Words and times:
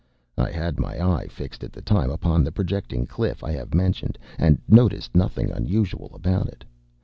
I 0.35 0.49
had 0.49 0.79
my 0.79 0.99
eye 0.99 1.27
fixed 1.27 1.63
at 1.63 1.71
the 1.71 1.81
time 1.83 2.09
upon 2.09 2.43
the 2.43 2.51
projecting 2.51 3.05
cliff 3.05 3.43
I 3.43 3.51
have 3.51 3.75
mentioned, 3.75 4.17
and 4.39 4.57
noticed 4.67 5.13
nothing 5.15 5.51
unusual 5.51 6.09
about 6.15 6.47
it. 6.47 6.65